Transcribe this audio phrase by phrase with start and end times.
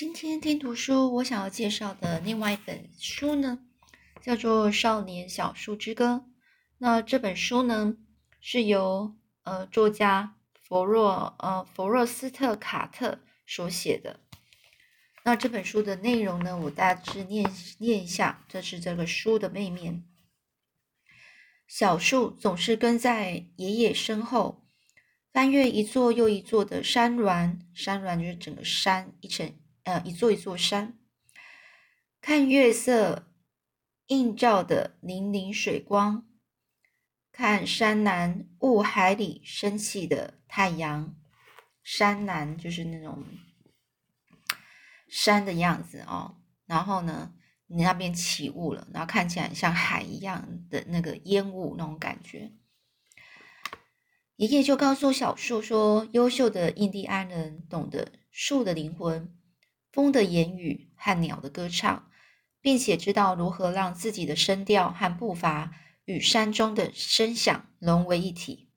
[0.00, 3.58] 今天听读书，我想要介绍的另外一本书呢，
[4.22, 6.24] 叫做《少年小树之歌》。
[6.78, 7.98] 那这本书呢，
[8.40, 14.20] 是由呃作家弗洛呃弗洛斯特卡特所写的。
[15.22, 20.02] 那这本书的内容呢，我大致念念一下，这是这个书的背面。
[21.68, 24.64] 小树总是跟在爷爷身后，
[25.30, 29.52] 翻越一座又一座的山峦，山峦就是整个山一层。
[29.84, 30.98] 呃，一座一座山，
[32.20, 33.32] 看月色
[34.06, 36.28] 映照的粼粼水光，
[37.32, 41.16] 看山南雾海里升起的太阳。
[41.82, 43.24] 山南就是那种
[45.08, 46.36] 山的样子哦。
[46.66, 47.34] 然后呢，
[47.66, 52.52] 你那边起雾了，然后看起来像海一样的那个烟雾那种感觉。
[54.36, 59.36] 爷爷就告诉小树说：“优秀的印第安人懂得树的灵魂。”
[59.92, 62.10] 风的言语和鸟的歌唱，
[62.60, 65.72] 并且知道如何让自己的声调和步伐
[66.04, 68.68] 与山中的声响融为一体。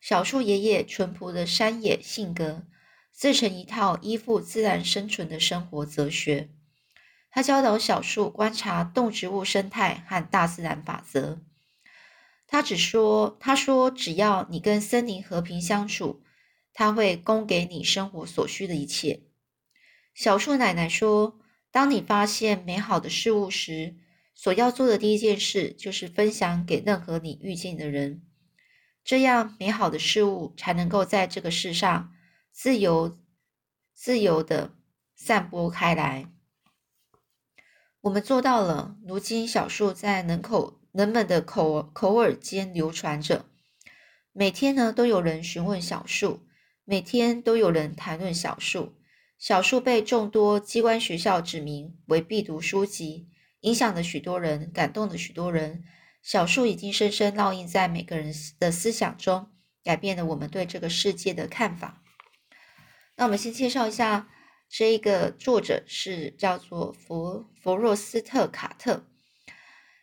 [0.00, 2.66] 小树爷爷淳朴的山野性格，
[3.10, 6.50] 自成一套依附自然生存的生活哲学。
[7.30, 11.40] 他教导小树观察动植物生态和大自然法则。
[12.46, 16.22] 他只说：“他说，只要你跟森林和平相处，
[16.72, 19.22] 他会供给你生活所需的一切。”
[20.14, 21.40] 小树奶奶说
[21.72, 23.96] ：“当你发现美好的事物时，
[24.32, 28.22] 所要做的第一件事就是分享给任何你遇见的人，
[29.04, 32.14] 这样美好的事物才能够在这个世上
[32.52, 33.18] 自由、
[33.92, 34.76] 自由的
[35.16, 36.30] 散播开来。
[38.02, 38.96] 我们做到了。
[39.04, 43.46] 如今，小树在人口人们的口口耳间流传着，
[44.32, 46.46] 每天呢都有人询问小树，
[46.84, 48.94] 每天都有人谈论小树。”
[49.38, 53.28] 小树被众多机关学校指名为必读书籍，
[53.60, 55.84] 影响了许多人，感动了许多人。
[56.22, 59.50] 小树已经深深烙印在每个人的思想中，
[59.82, 62.02] 改变了我们对这个世界的看法。
[63.16, 64.30] 那我们先介绍一下
[64.70, 69.04] 这一个作者是叫做弗弗洛斯特卡特，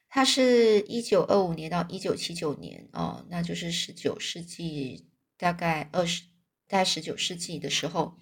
[0.08, 6.26] 他是一九二五年到一九七九年哦，那就是十九世纪大概二十，
[6.68, 8.20] 在十九世纪的时候。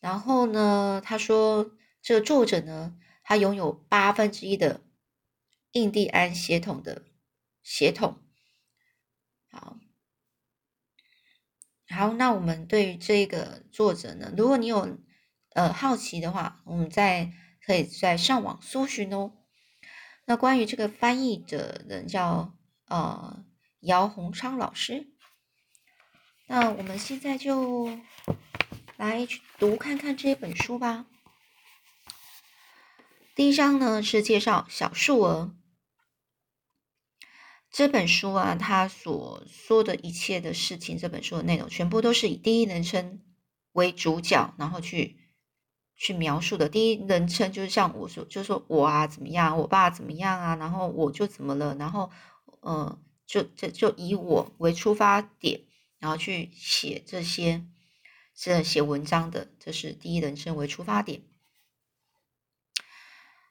[0.00, 4.82] 然后呢，他说这个作者呢，他拥有八分之一的
[5.72, 7.02] 印第安血统的
[7.62, 8.22] 血统。
[9.50, 9.76] 好，
[11.88, 14.98] 好，那我们对于这个作者呢，如果你有
[15.54, 17.32] 呃好奇的话，我们再
[17.66, 19.32] 可以在上网搜寻哦。
[20.26, 22.56] 那关于这个翻译的人叫
[22.86, 23.44] 呃
[23.80, 25.08] 姚洪昌老师。
[26.46, 27.98] 那我们现在就。
[28.98, 29.28] 来
[29.60, 31.06] 读看看这本书吧。
[33.36, 35.54] 第一章呢是介绍小树儿。
[37.70, 43.22] 这本书啊，他所说的一切的事情，这本书的内容全部都是以第一人称
[43.70, 45.20] 为主角，然后去
[45.94, 46.68] 去描述的。
[46.68, 52.10] 第一人称就是像我说，就说我啊怎么样，我爸怎么样啊，然后我就怎么了，然后
[52.62, 55.60] 呃，就就就以我为出发点，
[56.00, 57.64] 然后去写这些。
[58.40, 61.22] 是写文章的，这是第一人称为出发点。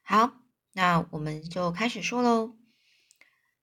[0.02, 0.32] 好，
[0.72, 2.56] 那我们就开始说喽。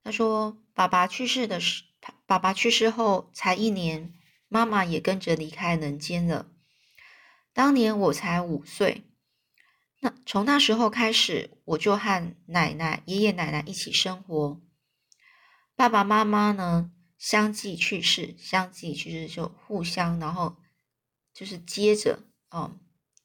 [0.03, 1.85] 他说：“爸爸去世的时，
[2.27, 4.13] 爸爸去世后才一年，
[4.49, 6.47] 妈妈也跟着离开人间了。
[7.55, 9.05] 当年我才五岁，
[10.01, 14.61] 那从那时候开始，我就和奶奶、爷爷奶奶一起生活。
[15.75, 20.57] 爸爸妈妈呢，相继去世，相继去世就互相，然后。”
[21.35, 22.79] 就是接着，哦，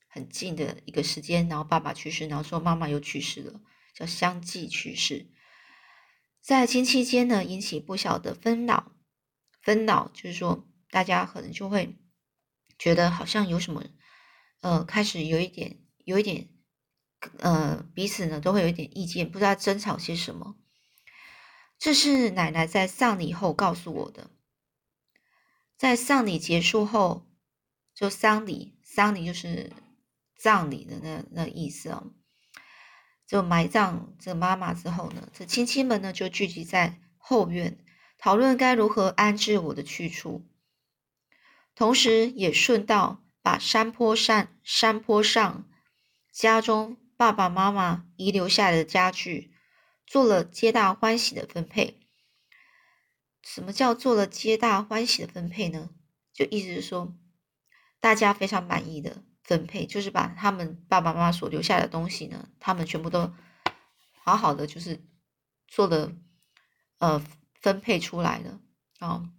[0.08, 3.62] 很近的一个时间，然后爸爸去世，然后说妈妈又去世了，
[3.94, 5.28] 叫相继去世。
[6.42, 8.92] 在亲戚间呢，引起不小的纷扰。
[9.62, 12.00] 纷扰就是说，大家可能就会
[12.80, 13.84] 觉得好像有什么，
[14.62, 16.50] 呃，开始有一点，有一点，
[17.38, 20.56] 呃，彼此呢都会有一点意见，不知道争吵些什么。
[21.78, 24.32] 这是奶奶在丧礼后告诉我的。
[25.78, 27.29] 在丧礼结束后。
[28.00, 29.74] 就丧礼，丧礼就是
[30.38, 32.14] 葬礼的那那意思哦。
[33.28, 37.78] 就埋葬这妈妈之后呢，这亲戚们呢就聚集在后院，
[38.18, 40.48] 讨论该如何安置我的去处，
[41.76, 45.70] 同时也顺道把山坡上山坡上
[46.32, 49.52] 家中爸爸妈妈遗留下来的家具
[50.08, 52.00] 做了皆大欢喜的分配。
[53.44, 55.90] 什么叫做了皆大欢喜的分配呢？
[56.32, 57.14] 就意思是说。
[58.00, 63.34] 大家非常满意的分配，就是把他们爸爸妈妈所留下的东西呢，他们全部都
[64.24, 65.04] 好好的就是
[65.68, 66.14] 做了
[67.00, 67.22] 呃
[67.60, 68.60] 分配出来的
[69.00, 69.30] 哦。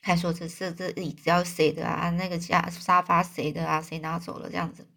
[0.00, 2.10] 还说这这这椅子要谁的啊？
[2.10, 3.80] 那个家沙发谁的啊？
[3.80, 4.88] 谁拿走了这样子？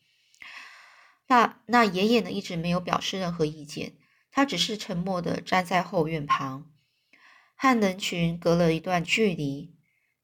[1.28, 3.98] 那那爷爷呢，一直没有表示任何意见，
[4.32, 6.72] 他只是沉默的站在后院旁，
[7.56, 9.76] 和人群隔了一段距离。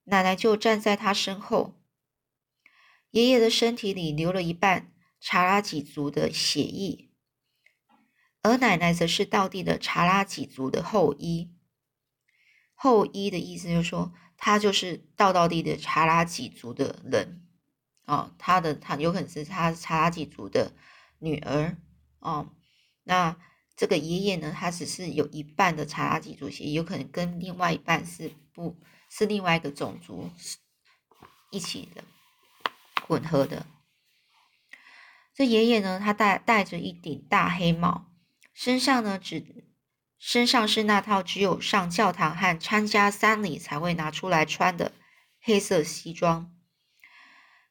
[0.05, 1.80] 奶奶就站在他身后。
[3.11, 7.09] 爷爷的身体里流了一半查拉几族的血液，
[8.41, 11.53] 而奶奶则是道地的查拉几族的后裔。
[12.73, 14.11] 后裔的意思就是说。
[14.43, 17.47] 他就是道道地的查拉几族的人
[18.05, 20.73] 哦，他的他有可能是他查拉几族的
[21.19, 21.77] 女儿
[22.17, 22.49] 哦。
[23.03, 23.37] 那
[23.75, 28.75] 这个爷爷呢，他只是有一半的查拉几族血，有可能跟另外一半是不
[29.09, 30.31] 是另外一个种族
[31.51, 32.03] 一起的
[33.07, 33.65] 混合的。
[35.33, 38.11] 这爷爷呢，他戴戴着一顶大黑帽，
[38.53, 39.69] 身上呢只。
[40.23, 44.91] 身上是那套只有上教堂和参加丧礼才会拿出来穿的
[45.39, 46.55] 黑色西装。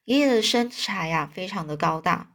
[0.03, 2.33] 爷爷的身材呀，非常的高大，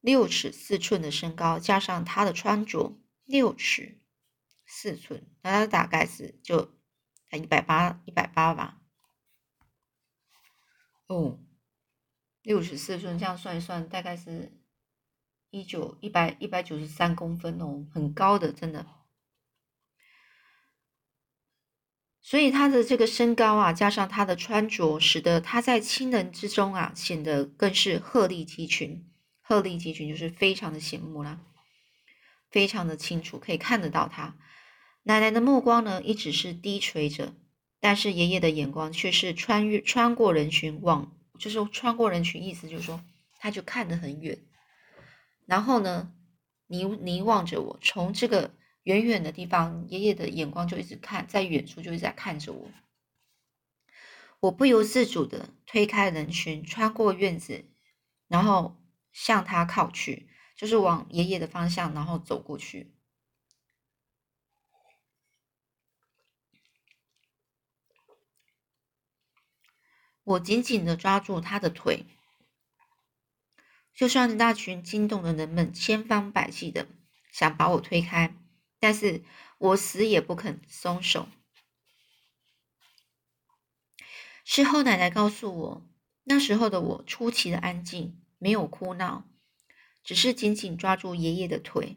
[0.00, 4.00] 六尺四寸的身高，加上他的穿着，六尺
[4.64, 6.72] 四寸，那他大概是就
[7.32, 8.78] 一百八一百八吧。
[11.08, 11.40] 哦，
[12.42, 14.52] 六十四寸，这样算一算，大概是
[15.50, 18.86] 一九一百一百九十三公分哦，很高的，真的。
[22.20, 29.08] 所以他的这个身高啊，加上他的穿着，使得他在亲人之中啊，显得更是鹤立鸡群。
[29.40, 31.40] 鹤立鸡群就是非常的醒目啦，
[32.50, 34.36] 非常的清楚，可以看得到他。
[35.02, 37.34] 奶奶的目光呢，一直是低垂着，
[37.80, 43.02] 但是爷爷的眼光却是穿越穿过人群往，就是穿过人群，意思就是说，
[43.38, 44.38] 他就看得很远。
[45.46, 46.12] 然后呢，
[46.66, 48.54] 凝凝望着我，从这个。
[48.84, 52.68] 远远的地方，爷爷的眼光就一直看，在远处就一直在看着我。
[54.40, 57.64] 我不由自主的推开人群，穿过院子，
[58.26, 58.76] 然后
[59.12, 62.92] 向他靠去，就是往爷爷的方向，然后走过去。
[70.24, 72.06] 我紧紧的抓住他的腿，
[73.94, 76.86] 就算那群惊动的人们千方百计的
[77.32, 78.36] 想把我推开。
[78.78, 79.22] 但是
[79.58, 81.28] 我死也不肯松手。
[84.44, 85.86] 事后奶奶告诉我，
[86.24, 89.24] 那时候的我出奇的安静，没有哭闹，
[90.02, 91.96] 只是紧紧抓住爷爷的腿。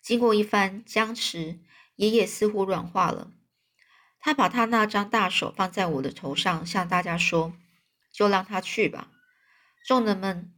[0.00, 1.60] 经过一番僵持，
[1.96, 3.30] 爷爷似乎软化了。
[4.24, 7.54] 他把他那张大手放在我的头上，向大家说
[8.14, 9.10] ：“就让他去吧。”
[9.84, 10.54] 众人们，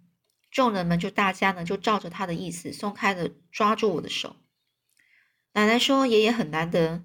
[0.50, 4.37] 众人们就大家呢，就照着他的意思，松开了抓住我的手。
[5.55, 7.02] 奶奶说：“爷爷很难得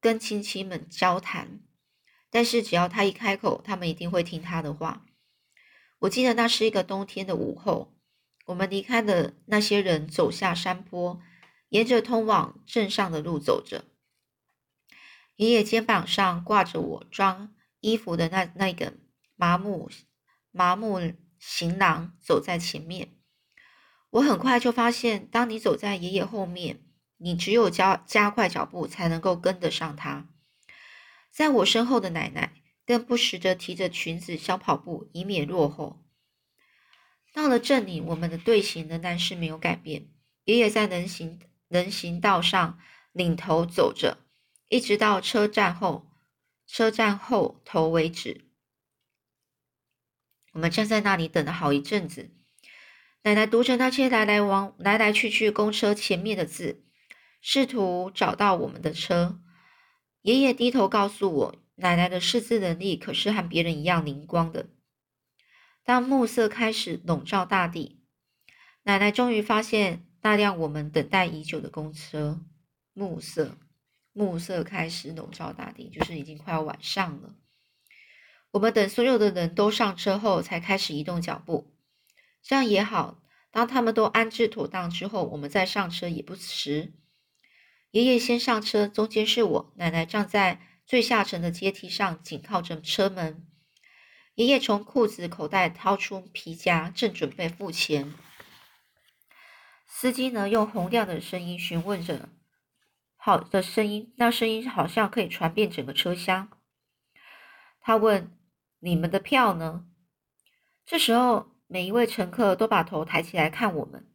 [0.00, 1.60] 跟亲戚们交谈，
[2.28, 5.06] 但是只要他一开口，他们一定会听他的话。”
[6.00, 7.94] 我记得那是一个冬天的午后，
[8.46, 11.20] 我们离开的那些人走下山坡，
[11.68, 13.84] 沿着通往镇上的路走着。
[15.36, 18.94] 爷爷肩膀上挂着我装衣服的那那个
[19.36, 19.90] 麻木
[20.50, 21.00] 麻木
[21.38, 23.16] 行囊，走在前面。
[24.10, 26.80] 我很快就发现，当你走在爷爷后面。
[27.18, 30.28] 你只有加加快脚步，才能够跟得上他。
[31.30, 32.52] 在我身后的奶奶
[32.84, 36.04] 更不时的提着裙子小跑步，以免落后。
[37.32, 40.08] 到了镇里，我们的队形仍然是没有改变。
[40.44, 42.78] 爷爷在人行人行道上
[43.12, 44.18] 领头走着，
[44.68, 46.10] 一直到车站后
[46.66, 48.44] 车站后头为止。
[50.52, 52.30] 我们站在那里等了好一阵子。
[53.22, 56.84] 奶奶读着那些来来往来来去去公车前面的字。
[57.46, 59.38] 试图找到我们的车。
[60.22, 64.70] 爷爷低头告诉我，奶奶的识字能力可是和别人一样灵光的。
[65.84, 68.00] 当暮色开始笼罩大地，
[68.84, 72.40] 奶奶终于发现那辆我们等待已久的公车。
[72.94, 73.58] 暮色，
[74.14, 77.34] 暮色开始笼罩大地，就是已经快要晚上了。
[78.52, 81.74] 我们等所有的人都上车后，才开始移动脚步。
[82.40, 86.94] 这样也好，当他们都安置妥当之后，我们再上车也不迟。
[87.90, 89.72] 爷爷先上车，中间是我。
[89.76, 93.46] 奶奶站在最下层的阶梯上，紧靠着车门。
[94.36, 98.14] 爷爷从裤子口袋掏出皮夹，正准备付钱。
[99.86, 102.28] 司机呢，用洪亮的声音询问着
[103.26, 106.50] ：“好的声音，那声音好像可以传遍整个车厢。”
[107.80, 108.30] 他问
[108.80, 109.86] ：“你们的票呢？”
[110.84, 114.06] 这时候，每一位乘客都把头抬起来看我们。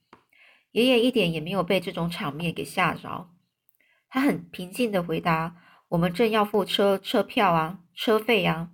[0.73, 3.31] 爷爷一点也没有被这种场面给吓着，
[4.09, 5.55] 他很平静的回答
[5.89, 8.69] ：“我们正要付车车票啊，车费呀。”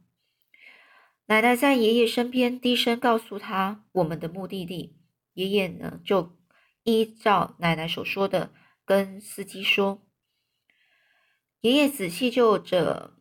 [1.28, 5.00] 奶奶在爷爷身边低声告诉他我们的目的地。
[5.32, 6.36] 爷爷呢，就
[6.84, 8.52] 依照奶奶所说的
[8.84, 10.02] 跟司机说。
[11.66, 13.16] 爷爷仔细就着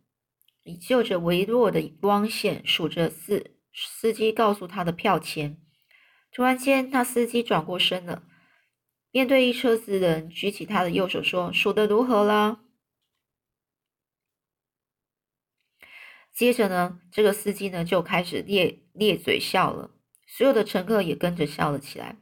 [0.79, 5.59] 就着微弱的光线数着司司机告诉他的票钱。
[6.31, 8.23] 突然间，那司机转过身了。
[9.11, 12.61] 面对一车子人，举起他的右手说：“数得如何了？”
[16.31, 19.91] 接着呢，这个司机呢就开始咧咧嘴笑了，
[20.27, 22.19] 所有的乘客也跟着笑了起来。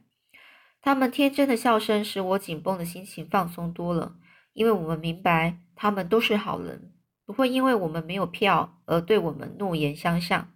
[0.79, 4.15] 他们天真的笑声使我紧绷的心情放松多了，
[4.53, 6.93] 因为我们明白他们都是好人，
[7.25, 10.53] 不会因为我们没有票而对我们怒言相向。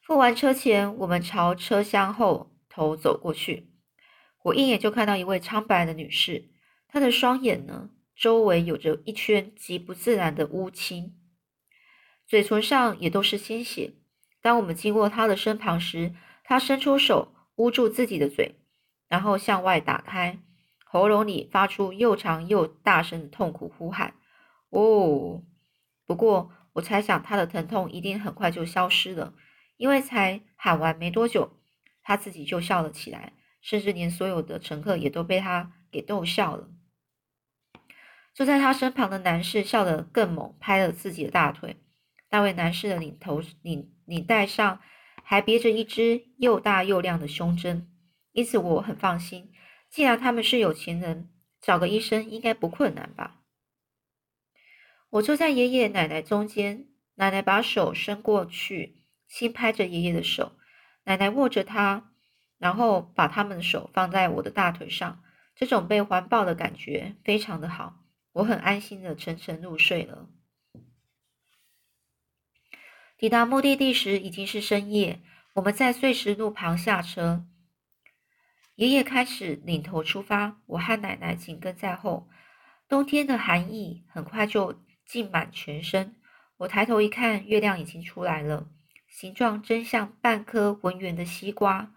[0.00, 3.70] 付完车钱，我们朝车厢后头走过去。
[4.44, 6.48] 我一眼就看到一位苍白的女士，
[6.88, 11.14] 她的双眼呢，周围有着一圈极不自然的乌青，
[12.26, 13.94] 嘴唇上也都是鲜血。
[14.40, 18.54] 当我们经过她的身旁时，她伸出手捂住自己的嘴，
[19.08, 20.38] 然后向外打开，
[20.90, 24.14] 喉咙里发出又长又大声的痛苦呼喊
[24.70, 25.42] ：“哦！”
[26.06, 29.34] 不过我猜想他的疼痛一定很快就消失了，
[29.76, 31.58] 因为才喊完没多久，
[32.02, 33.34] 他自己就笑了起来。
[33.60, 36.68] 甚至连所有的乘客也都被他给逗笑了。
[38.32, 41.76] 坐在他身旁的男士笑得更猛，拍了自己的大腿。
[42.30, 44.80] 那位男士的领头领领带上
[45.24, 47.90] 还别着一只又大又亮的胸针，
[48.32, 49.50] 因此我很放心。
[49.90, 51.30] 既然他们是有钱人，
[51.60, 53.42] 找个医生应该不困难吧？
[55.10, 60.52] 我坐在爷爷奶奶中间，奶奶把手伸过去，轻拍着爷爷的手，
[61.04, 62.12] 奶奶握着他。
[62.58, 65.22] 然后把他们的手放在我的大腿上，
[65.54, 70.28] 这种被环抱的感觉非常的好，我很安心的沉沉入睡了。
[73.16, 75.20] 抵达目的地时已经是深夜，
[75.54, 77.46] 我们在碎石路旁下车，
[78.78, 82.28] 爷爷开始领头出发，我和奶奶紧跟在后。
[82.88, 86.14] 冬天的寒意很快就浸满全身，
[86.58, 88.68] 我抬头一看，月亮已经出来了，
[89.08, 91.92] 形状真像半颗浑圆的西瓜。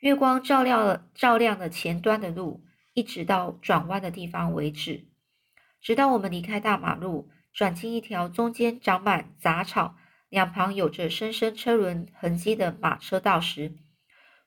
[0.00, 5.06] 月光照亮了照亮了前端的路，一直到转弯的地方为止。
[5.80, 9.94] 直到我们离开大马路，转进一条中间长满杂草、
[10.28, 13.76] 两旁有着深深车轮痕迹的马车道时，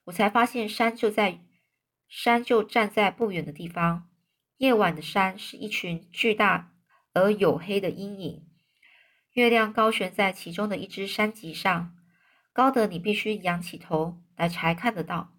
[0.03, 1.39] 我才发现山就在
[2.13, 4.09] 山就站在不远的地方。
[4.57, 6.75] 夜晚的山是一群巨大
[7.13, 8.47] 而黝黑的阴影，
[9.31, 11.97] 月亮高悬在其中的一只山脊上，
[12.51, 15.33] 高的你必须仰起头来才看得到。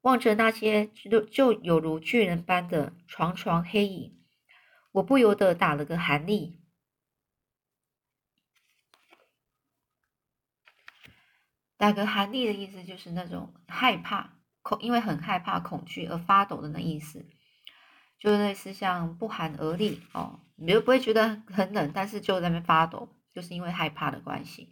[0.00, 4.20] 望着那些就就有如巨人般的床床黑影，
[4.90, 6.60] 我不由得打了个寒栗。
[11.76, 14.37] 打个寒栗的意思就是那种害怕、
[14.68, 17.24] 恐，因为很害怕、恐惧而发抖的那意思，
[18.18, 24.70] 就是类似像不寒而栗哦，你就不会觉得很冷，但是就在那边发抖，就是因为害怕的关系。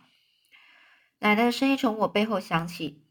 [1.21, 3.07] 奶奶的声音从我背后响起：“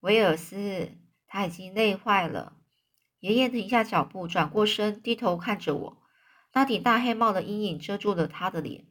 [0.00, 0.92] 威尔斯。”
[1.28, 2.56] 他已经累坏了。
[3.20, 6.02] 爷爷停下脚步，转过身，低头看着我。
[6.52, 8.86] 那顶大黑帽的阴影遮住了他的脸。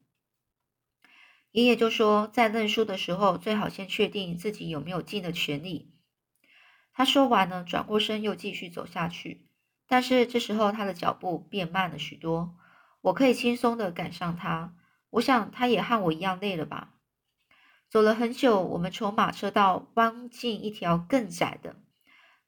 [1.51, 5.90] 爷爷就说：“在认输的时候，最好先确定自己有没有尽了全力。”
[6.93, 9.47] 他说完了，转过身又继续走下去。
[9.87, 12.55] 但是这时候他的脚步变慢了许多。
[13.01, 14.75] 我可以轻松的赶上他。
[15.09, 16.93] 我想他也和我一样累了吧。
[17.89, 21.75] 走了很久，我们从马车道弯进一条更窄的。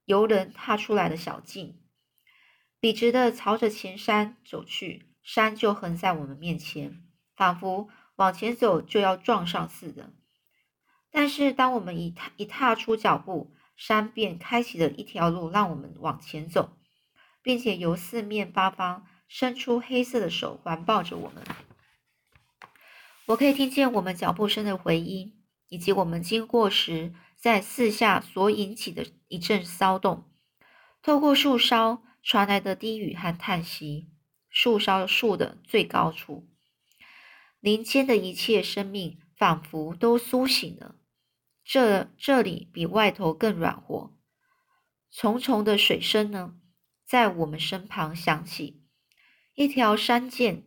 [0.05, 1.81] 游人踏出来的小径，
[2.79, 7.01] 笔直的朝着前山走去，山就横在我们面前，
[7.35, 10.13] 仿佛往前走就要撞上似的。
[11.09, 16.77] 但是，当我们一踏一踏出脚步，山便开启了一条路，让我们往前走，
[17.41, 21.43] 并且由四面八方伸出黑色的手环抱着我们。
[23.27, 27.13] 我可以听见我们脚步声的回音，以及我们经过时。
[27.35, 30.31] 在四下所引起的一阵骚动，
[31.01, 34.07] 透过树梢传来的低语和叹息。
[34.49, 36.47] 树梢树的最高处，
[37.59, 40.95] 林间的一切生命仿佛都苏醒了。
[41.63, 44.15] 这这里比外头更软和。
[45.11, 46.55] 重重的水声呢，
[47.05, 48.83] 在我们身旁响起。
[49.53, 50.63] 一条山涧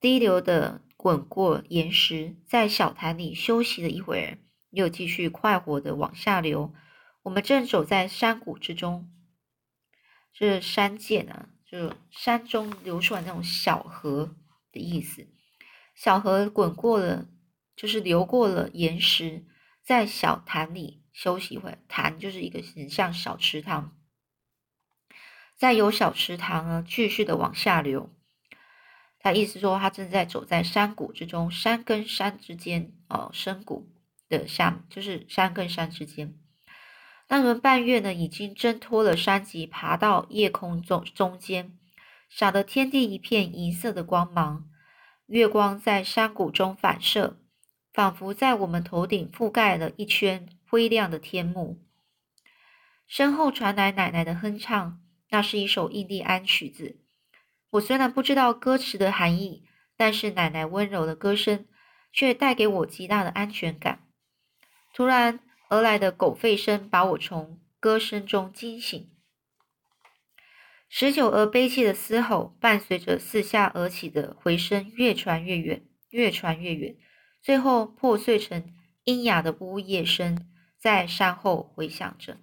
[0.00, 4.38] 低流的滚过岩石，在小潭里休息了一会儿。
[4.70, 6.72] 又继续快活的往下流，
[7.24, 9.12] 我们正走在山谷之中，
[10.32, 14.34] 这山涧啊，就是山中流出来那种小河
[14.72, 15.26] 的意思。
[15.94, 17.28] 小河滚过了，
[17.76, 19.44] 就是流过了岩石，
[19.84, 21.78] 在小潭里休息一会。
[21.88, 23.96] 潭就是一个很像小池塘，
[25.56, 28.10] 再由小池塘呢，继续的往下流。
[29.18, 33.88] 他意思说，他正在走在山谷之中，山跟山之间，哦，深谷
[34.28, 36.34] 的下，就是山跟山之间。
[37.28, 41.78] 那轮半月呢，已经挣脱了山脊，爬到夜空中中间，
[42.28, 44.68] 洒得天地一片银色的光芒。
[45.26, 47.38] 月光在山谷中反射，
[47.92, 51.82] 仿佛在我们头顶覆盖了一圈灰亮的天幕。
[53.06, 56.98] 身后传来奶奶的哼唱，那是一首印第安曲子。
[57.70, 59.64] 我虽然不知道歌词的含义，
[59.96, 61.66] 但是奶奶温柔的歌声
[62.12, 64.06] 却带给我极大的安全感。
[64.94, 69.10] 突然而来的狗吠声把我从歌声中惊醒，
[70.88, 76.96] 持久而悲切的嘶吼伴随着四下而起的回声越传越远，越传越远，
[77.42, 78.72] 最后破碎成
[79.04, 82.38] 阴哑的呜咽声，在山后回响着。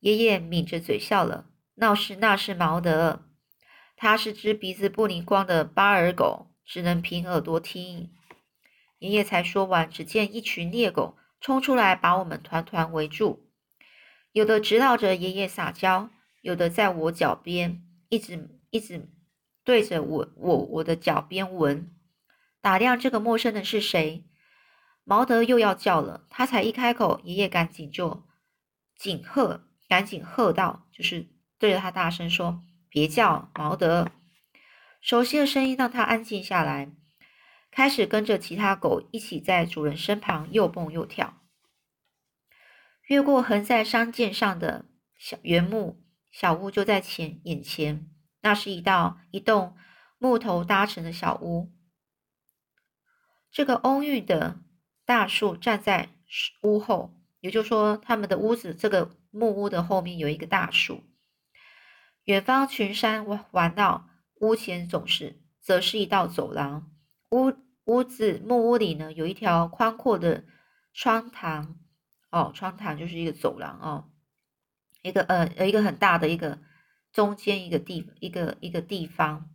[0.00, 1.48] 爷爷抿着嘴笑了。
[1.74, 3.30] 那是那是毛德，
[3.96, 8.12] 他是只鼻子不灵光的巴尔狗，只能凭耳朵听。
[8.98, 13.48] 爷爷才说完，只见一群猎狗冲出来，把我们团团围住，
[14.32, 16.10] 有的直绕着爷爷撒娇，
[16.42, 19.08] 有的在我脚边一直一直
[19.64, 21.94] 对着我我我的脚边闻，
[22.60, 24.26] 打量这个陌生人是谁。
[25.04, 28.24] 毛德又要叫了，他才一开口，爷爷赶紧就
[28.96, 31.28] 紧喝，赶紧喝道：“就是。”
[31.58, 34.10] 对着他大声说：“别叫，毛德。”
[35.00, 36.92] 熟悉的声音让他安静下来，
[37.70, 41.40] 开始跟着其他狗一起在主人身旁又蹦又跳。
[43.06, 44.86] 越过横在山涧上的
[45.18, 48.11] 小原木小屋，就在前眼前。
[48.42, 49.76] 那是一道一栋
[50.18, 51.72] 木头搭成的小屋。
[53.50, 54.60] 这个欧郁的
[55.04, 56.10] 大树站在
[56.62, 61.02] 屋后，也就是说，他们的屋子这个木屋的后面有一个大树。
[62.24, 64.08] 远方群山环绕，
[64.40, 66.90] 屋前总是则是一道走廊。
[67.30, 67.52] 屋
[67.84, 70.44] 屋子木屋里呢，有一条宽阔的
[70.92, 71.78] 窗堂。
[72.30, 74.10] 哦，窗堂就是一个走廊哦，
[75.02, 76.58] 一个呃呃一个很大的一个
[77.12, 79.50] 中间一个地一个一个地方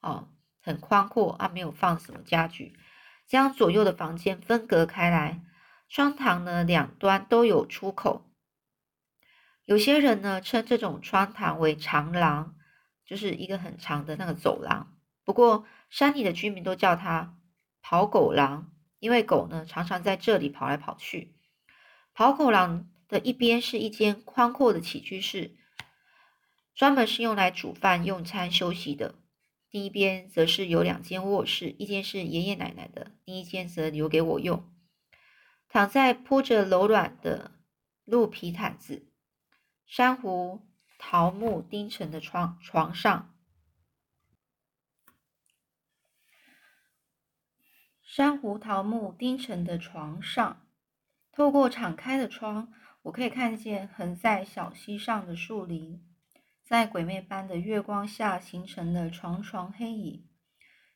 [0.00, 0.28] 哦，
[0.60, 2.78] 很宽阔啊，没有放什么家具，
[3.26, 5.42] 将左右的房间分隔开来。
[5.88, 8.28] 窗堂呢两端都有出口。
[9.64, 12.56] 有些人呢称这种窗堂为长廊，
[13.04, 14.96] 就是一个很长的那个走廊。
[15.24, 17.36] 不过山里的居民都叫它
[17.82, 21.36] 跑狗廊，因为狗呢常常在这里跑来跑去。
[22.14, 25.56] 跑狗廊的一边是一间宽阔的起居室，
[26.76, 29.14] 专门是用来煮饭、用餐、休息的；
[29.70, 34.70] 另一边则是有两间卧室，一间是爷爷奶奶的，另一间则留给我用。
[35.68, 37.52] 躺在铺着柔软的
[38.04, 39.10] 鹿皮毯子。
[39.86, 43.34] 珊瑚桃木钉成的床床上，
[48.02, 50.66] 珊瑚桃木钉成的床上，
[51.32, 56.05] 透过敞开的窗，我可以看见横在小溪上的树林，
[56.66, 60.26] 在鬼魅般的月光下形成了床床黑影。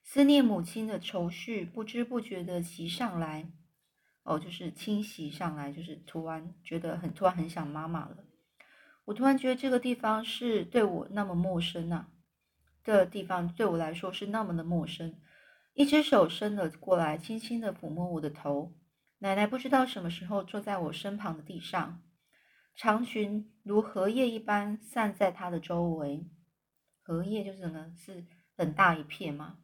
[0.02, 3.52] 思念母亲的愁绪不知不觉的袭上来，
[4.24, 8.16] 哦，就是侵袭上来，就是突然觉得很突然很想妈妈了。
[9.04, 12.06] 我突然觉得这个地方是对我那么陌生呐，
[12.82, 15.14] 这个地方对我来说是那么的陌生。
[15.74, 18.74] 一只手伸了过来，轻轻的抚摸我的头。
[19.18, 22.02] 奶奶不知道什么时候坐在我身旁的地上，
[22.74, 26.26] 长裙如荷叶一般散在它的周围。
[27.02, 29.58] 荷叶就是呢，是很大一片嘛。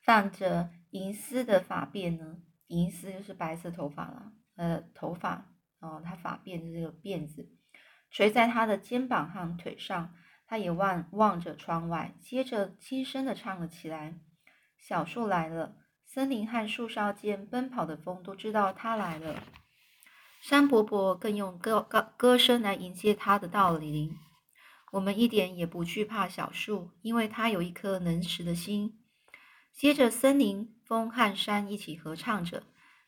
[0.00, 7.50] 放着银丝的发辫呢，银丝就是白色头发了，呃，头发哦，它发辫的这个辫子。
[8.12, 10.14] 垂在他的肩膀和腿上，
[10.46, 14.20] 他也望望着窗外，接着轻声的唱了起来
[14.78, 19.42] ：“小树来了，森林和树梢间奔跑的风都知道他来了。”
[20.40, 24.16] 山伯伯更用歌歌歌声来迎接他的到临。
[24.92, 28.98] 我们一点也不惧怕小树，因为它有一颗能食的心。
[29.74, 32.62] 接着，森林、风和山一起合唱着：“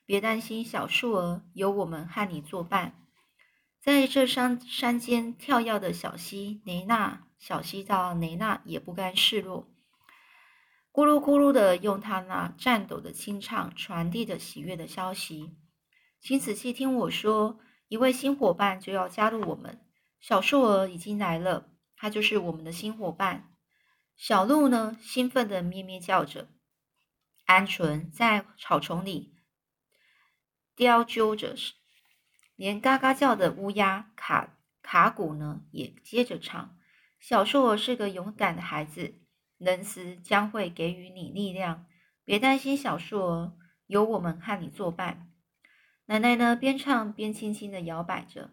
[0.04, 3.06] 别担心，小树儿，有我们和你作伴。”
[3.80, 9.66] 在这山山间跳跃的小溪雷娜，小溪到雷娜也不甘示弱，
[10.92, 15.56] 咕噜咕噜的用它那颤抖的清唱传递着喜悦的消息。
[16.20, 19.80] 请仔细听我说，一位新伙伴就要加入我们。
[20.20, 23.54] 小树儿已经来了，他就是我们的新伙伴。
[24.16, 26.48] 小鹿呢，兴奋的咩咩叫着。
[27.46, 29.34] 鹌鹑在草丛里
[30.76, 31.56] 叼揪着，
[32.54, 36.76] 连嘎嘎叫的乌鸦卡卡古呢，也接着唱。
[37.18, 39.14] 小树儿是个勇敢的孩子，
[39.56, 41.86] 仁慈将会给予你力量。
[42.24, 43.52] 别担心，小树儿，
[43.86, 45.29] 有我们和你作伴。
[46.10, 48.50] 奶奶呢，边唱边轻轻的摇摆着。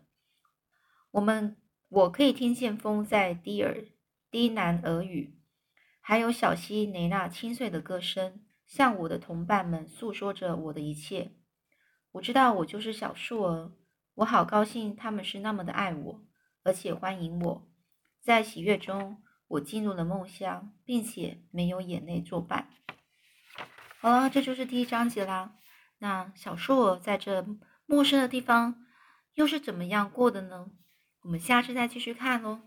[1.10, 1.58] 我们，
[1.90, 3.84] 我可以听见风在低耳
[4.30, 5.40] 低喃耳语，
[6.00, 11.32] 还有小溪雷那清脆的歌声，向我的同伴们诉说着我的一切。
[12.12, 13.72] 我知道我就是小树儿，
[14.14, 16.22] 我好高兴他们是那么的爱我，
[16.62, 17.68] 而且欢迎我。
[18.22, 22.70] 在喜悦中，我进入了梦乡，并且没有眼泪作伴。
[23.98, 25.56] 好了，这就是第一章节啦。
[26.00, 27.46] 那小树在这
[27.86, 28.86] 陌生的地方
[29.34, 30.68] 又是怎么样过的呢？
[31.22, 32.60] 我们下次再继续看喽。